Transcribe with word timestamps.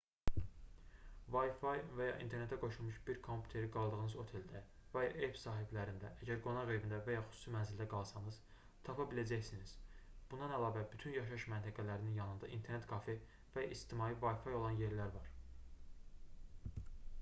wifi 1.33 1.73
və 1.97 2.05
ya 2.05 2.13
internetə 2.23 2.57
qoşulmuş 2.63 2.95
bir 3.09 3.17
kompüteri 3.27 3.67
qaldığınız 3.75 4.13
oteldə 4.23 4.61
və 4.95 5.03
ya 5.03 5.11
ev 5.27 5.35
sahiblərində 5.41 6.09
əgər 6.25 6.39
qonaq 6.47 6.71
evində 6.77 7.01
və 7.09 7.17
ya 7.17 7.21
xüsusi 7.27 7.53
mənzildə 7.57 7.87
qalsanız 7.93 8.39
tapa 8.89 9.07
biləcəksiniz 9.11 9.75
bundan 10.31 10.57
əlavə 10.59 10.85
bütün 10.97 11.17
yaşayış 11.19 11.47
məntəqələrinin 11.55 12.19
yanında 12.23 12.53
internet 12.59 12.89
kafe 12.95 13.19
və 13.57 13.67
ya 13.67 13.77
ictimai 13.77 14.09
wifi 14.25 14.57
olan 14.61 14.85
yerlər 14.85 15.17
var 15.19 15.33